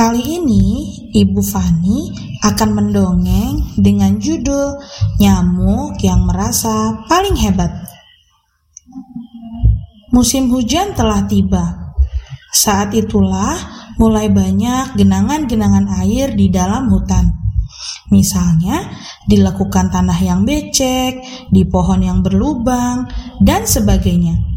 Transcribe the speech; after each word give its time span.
Kali 0.00 0.40
ini 0.40 0.64
Ibu 1.12 1.44
Fani 1.44 2.08
akan 2.40 2.70
mendongeng 2.72 3.76
dengan 3.76 4.16
judul 4.16 4.80
Nyamuk 5.20 6.00
yang 6.00 6.24
merasa 6.24 7.04
paling 7.04 7.36
hebat. 7.36 7.68
Musim 10.08 10.48
hujan 10.48 10.96
telah 10.96 11.28
tiba. 11.28 11.92
Saat 12.48 12.96
itulah 12.96 13.60
mulai 14.00 14.32
banyak 14.32 14.96
genangan-genangan 14.96 15.92
air 16.00 16.32
di 16.32 16.48
dalam 16.48 16.88
hutan. 16.88 17.36
Misalnya, 18.08 18.88
dilakukan 19.28 19.92
tanah 19.92 20.16
yang 20.16 20.48
becek, 20.48 21.20
di 21.52 21.68
pohon 21.68 22.00
yang 22.00 22.24
berlubang, 22.24 23.04
dan 23.44 23.68
sebagainya. 23.68 24.48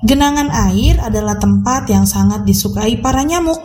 Genangan 0.00 0.48
air 0.72 0.96
adalah 0.96 1.36
tempat 1.36 1.92
yang 1.92 2.08
sangat 2.08 2.48
disukai 2.48 2.96
para 3.04 3.20
nyamuk 3.20 3.60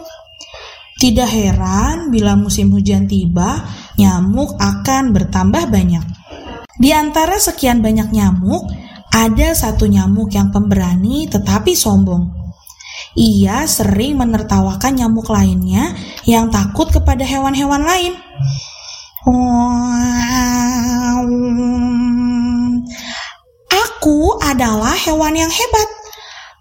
tidak 1.06 1.30
heran 1.30 2.10
bila 2.10 2.34
musim 2.34 2.74
hujan 2.74 3.06
tiba, 3.06 3.62
nyamuk 3.94 4.58
akan 4.58 5.14
bertambah 5.14 5.70
banyak. 5.70 6.02
Di 6.82 6.98
antara 6.98 7.38
sekian 7.38 7.86
banyak 7.86 8.10
nyamuk, 8.10 8.66
ada 9.14 9.54
satu 9.54 9.86
nyamuk 9.86 10.34
yang 10.34 10.50
pemberani 10.50 11.30
tetapi 11.30 11.78
sombong. 11.78 12.34
Ia 13.14 13.70
sering 13.70 14.18
menertawakan 14.18 14.98
nyamuk 14.98 15.30
lainnya 15.30 15.94
yang 16.26 16.50
takut 16.50 16.90
kepada 16.90 17.22
hewan-hewan 17.22 17.86
lain. 17.86 18.18
Aku 23.70 24.42
adalah 24.42 24.98
hewan 24.98 25.38
yang 25.38 25.54
hebat. 25.54 26.05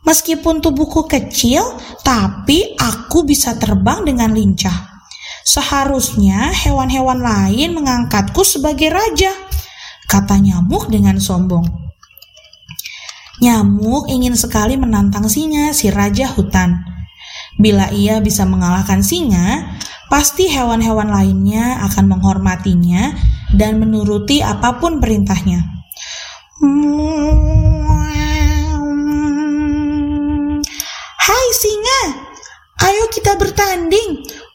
Meskipun 0.05 0.60
tubuhku 0.60 1.08
kecil, 1.08 1.64
tapi 2.05 2.77
aku 2.77 3.24
bisa 3.24 3.56
terbang 3.56 4.05
dengan 4.05 4.36
lincah. 4.36 4.94
Seharusnya 5.44 6.52
hewan-hewan 6.52 7.24
lain 7.24 7.72
mengangkatku 7.72 8.44
sebagai 8.44 8.92
raja, 8.92 9.33
kata 10.08 10.40
nyamuk 10.40 10.92
dengan 10.92 11.17
sombong. 11.17 11.64
Nyamuk 13.40 14.08
ingin 14.12 14.36
sekali 14.36 14.77
menantang 14.77 15.29
singa, 15.29 15.73
si 15.73 15.89
raja 15.89 16.29
hutan. 16.33 16.84
Bila 17.56 17.89
ia 17.89 18.20
bisa 18.20 18.45
mengalahkan 18.45 19.00
singa, 19.00 19.77
pasti 20.12 20.52
hewan-hewan 20.52 21.08
lainnya 21.08 21.80
akan 21.89 22.12
menghormatinya 22.12 23.17
dan 23.56 23.80
menuruti 23.80 24.45
apa 24.45 24.77
pun 24.80 25.00
perintahnya. 25.00 25.64
singa. 26.61 27.43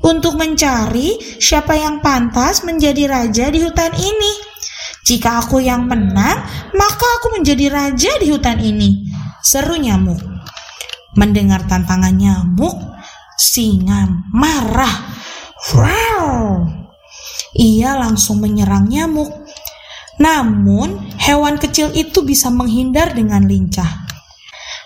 Untuk 0.10 0.34
mencari 0.36 1.22
siapa 1.38 1.78
yang 1.78 2.02
pantas 2.02 2.66
menjadi 2.66 3.06
raja 3.06 3.54
di 3.54 3.62
hutan 3.62 3.94
ini. 3.94 4.34
Jika 5.06 5.46
aku 5.46 5.62
yang 5.62 5.86
menang, 5.86 6.38
maka 6.74 7.08
aku 7.22 7.38
menjadi 7.38 7.70
raja 7.70 8.12
di 8.18 8.34
hutan 8.34 8.58
ini. 8.58 9.10
Seru 9.46 9.78
nyamuk. 9.78 10.18
Mendengar 11.18 11.66
tantangan 11.66 12.14
nyamuk, 12.14 12.78
singa 13.38 14.06
marah. 14.34 15.14
Wow! 15.74 16.70
Ia 17.58 17.98
langsung 17.98 18.42
menyerang 18.42 18.86
nyamuk. 18.90 19.30
Namun, 20.20 21.16
hewan 21.18 21.58
kecil 21.58 21.90
itu 21.96 22.22
bisa 22.22 22.52
menghindar 22.52 23.16
dengan 23.16 23.48
lincah. 23.48 24.06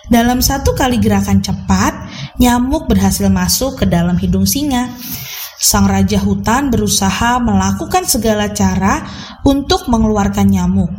Dalam 0.08 0.44
satu 0.44 0.76
kali 0.76 1.00
gerakan 1.00 1.40
cepat, 1.40 1.92
nyamuk 2.38 2.90
berhasil 2.90 3.26
masuk 3.30 3.82
ke 3.82 3.84
dalam 3.86 4.18
hidung 4.18 4.46
singa. 4.46 4.90
Sang 5.58 5.88
raja 5.88 6.20
hutan 6.20 6.68
berusaha 6.68 7.40
melakukan 7.40 8.04
segala 8.04 8.52
cara 8.52 9.06
untuk 9.46 9.88
mengeluarkan 9.88 10.50
nyamuk. 10.50 10.92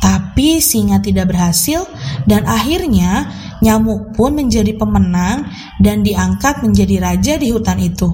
Tapi 0.00 0.64
singa 0.64 1.04
tidak 1.04 1.28
berhasil 1.28 1.84
dan 2.24 2.48
akhirnya 2.48 3.28
nyamuk 3.60 4.16
pun 4.16 4.32
menjadi 4.32 4.72
pemenang 4.72 5.44
dan 5.84 6.00
diangkat 6.00 6.64
menjadi 6.64 6.96
raja 7.04 7.36
di 7.36 7.52
hutan 7.52 7.76
itu. 7.76 8.08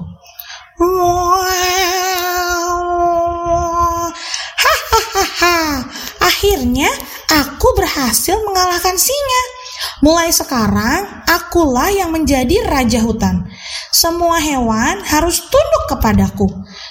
Akhirnya 6.19 6.91
aku 7.31 7.67
berhasil 7.79 8.35
mengalahkan 8.43 8.93
singa. 8.99 9.56
Mulai 10.01 10.29
sekarang, 10.29 11.25
akulah 11.25 11.89
yang 11.89 12.13
menjadi 12.13 12.65
raja 12.65 13.01
hutan. 13.01 13.49
Semua 13.89 14.37
hewan 14.37 15.01
harus 15.05 15.41
tunduk 15.49 15.83
kepadaku. 15.89 16.47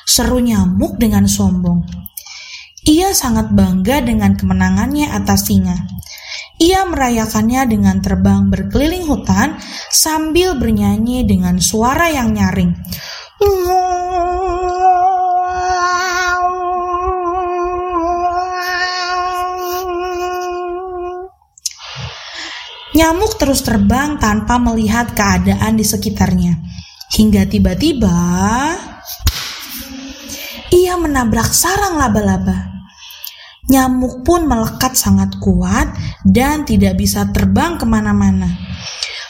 Seru 0.06 0.42
nyamuk 0.42 0.98
dengan 0.98 1.26
sombong. 1.26 1.86
Ia 2.86 3.10
sangat 3.10 3.50
bangga 3.50 3.98
dengan 4.02 4.38
kemenangannya 4.38 5.10
atas 5.10 5.50
singa. 5.50 5.74
Ia 6.56 6.88
merayakannya 6.88 7.69
dengan 7.69 8.00
terbang 8.00 8.48
berkeliling 8.48 9.04
hutan 9.04 9.58
sambil 9.92 10.56
bernyanyi 10.56 11.26
dengan 11.28 11.60
suara 11.60 12.08
yang 12.08 12.32
nyaring. 12.32 12.72
Nyamuk 22.97 23.37
terus 23.37 23.61
terbang 23.61 24.17
tanpa 24.17 24.57
melihat 24.57 25.12
keadaan 25.12 25.77
di 25.77 25.84
sekitarnya. 25.84 26.57
Hingga 27.12 27.45
tiba-tiba 27.45 28.17
ia 30.73 30.97
menabrak 30.97 31.53
sarang 31.53 32.01
laba-laba. 32.01 32.73
Nyamuk 33.69 34.25
pun 34.25 34.49
melekat 34.49 34.97
sangat 34.97 35.37
kuat 35.45 35.93
dan 36.25 36.65
tidak 36.65 36.97
bisa 36.97 37.29
terbang 37.37 37.77
ke 37.77 37.84
mana-mana. 37.84 38.49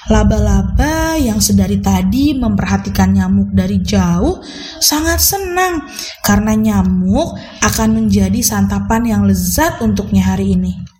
Laba-laba 0.06 1.19
yang 1.19 1.43
sedari 1.43 1.83
tadi 1.83 2.38
memperhatikan 2.38 3.19
nyamuk 3.19 3.51
dari 3.51 3.83
jauh 3.83 4.39
sangat 4.78 5.19
senang 5.19 5.83
karena 6.22 6.54
nyamuk 6.54 7.34
akan 7.66 7.98
menjadi 7.98 8.39
santapan 8.47 9.10
yang 9.10 9.22
lezat 9.27 9.83
untuknya 9.83 10.22
hari 10.22 10.54
ini. 10.54 10.96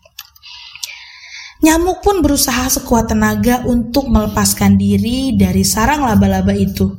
Nyamuk 1.67 1.99
pun 1.99 2.23
berusaha 2.23 2.71
sekuat 2.71 3.11
tenaga 3.11 3.67
untuk 3.67 4.07
melepaskan 4.07 4.79
diri 4.79 5.35
dari 5.35 5.67
sarang 5.67 6.07
laba-laba 6.07 6.55
itu. 6.55 6.95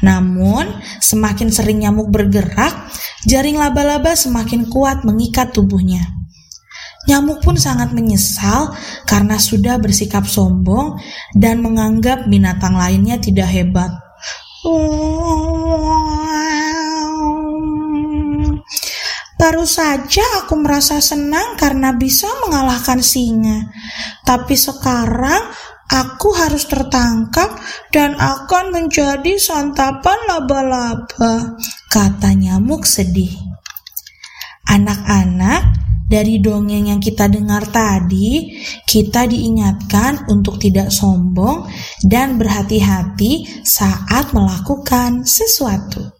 Namun, 0.00 0.80
semakin 1.04 1.52
sering 1.52 1.84
nyamuk 1.84 2.08
bergerak, 2.08 2.88
jaring 3.28 3.60
laba-laba 3.60 4.16
semakin 4.16 4.72
kuat 4.72 5.04
mengikat 5.04 5.52
tubuhnya. 5.52 6.00
Nyamuk 7.12 7.44
pun 7.44 7.60
sangat 7.60 7.92
menyesal 7.92 8.72
karena 9.04 9.36
sudah 9.36 9.76
bersikap 9.76 10.24
sombong 10.24 10.96
dan 11.36 11.60
menganggap 11.60 12.24
binatang 12.24 12.80
lainnya 12.80 13.20
tidak 13.20 13.52
hebat. 13.52 13.92
Baru 19.40 19.64
saja 19.64 20.20
aku 20.44 20.60
merasa 20.60 21.00
senang 21.00 21.56
karena 21.56 21.96
bisa 21.96 22.28
mengalahkan 22.44 23.00
singa. 23.00 23.72
Tapi 24.20 24.52
sekarang 24.52 25.48
aku 25.88 26.36
harus 26.36 26.68
tertangkap 26.68 27.56
dan 27.88 28.20
akan 28.20 28.68
menjadi 28.68 29.40
santapan 29.40 30.28
laba-laba, 30.28 31.56
kata 31.88 32.36
nyamuk 32.36 32.84
sedih. 32.84 33.32
Anak-anak, 34.68 35.80
Dari 36.10 36.42
dongeng 36.42 36.90
yang 36.90 36.98
kita 36.98 37.30
dengar 37.30 37.70
tadi, 37.70 38.58
kita 38.82 39.30
diingatkan 39.30 40.26
untuk 40.26 40.58
tidak 40.58 40.90
sombong 40.90 41.70
dan 42.02 42.34
berhati-hati 42.34 43.62
saat 43.62 44.34
melakukan 44.34 45.22
sesuatu. 45.22 46.19